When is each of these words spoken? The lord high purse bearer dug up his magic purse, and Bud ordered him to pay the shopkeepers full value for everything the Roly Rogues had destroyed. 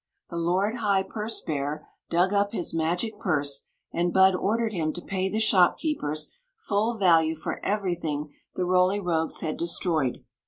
The 0.31 0.35
lord 0.35 0.77
high 0.77 1.03
purse 1.03 1.41
bearer 1.41 1.85
dug 2.09 2.33
up 2.33 2.53
his 2.53 2.73
magic 2.73 3.19
purse, 3.19 3.67
and 3.93 4.11
Bud 4.11 4.33
ordered 4.33 4.73
him 4.73 4.91
to 4.93 5.01
pay 5.03 5.29
the 5.29 5.37
shopkeepers 5.37 6.33
full 6.57 6.97
value 6.97 7.35
for 7.35 7.63
everything 7.63 8.33
the 8.55 8.65
Roly 8.65 8.99
Rogues 8.99 9.41
had 9.41 9.57
destroyed. 9.57 10.25